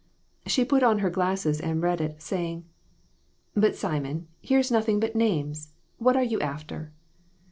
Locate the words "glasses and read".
1.11-2.01